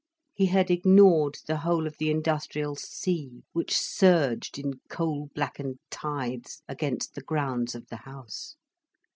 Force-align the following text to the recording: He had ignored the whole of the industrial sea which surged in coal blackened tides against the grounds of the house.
He 0.33 0.47
had 0.47 0.71
ignored 0.71 1.37
the 1.45 1.57
whole 1.57 1.85
of 1.85 1.97
the 1.99 2.09
industrial 2.09 2.75
sea 2.75 3.43
which 3.53 3.77
surged 3.77 4.57
in 4.57 4.79
coal 4.89 5.29
blackened 5.35 5.77
tides 5.91 6.63
against 6.67 7.13
the 7.13 7.21
grounds 7.21 7.75
of 7.75 7.85
the 7.89 7.97
house. 7.97 8.55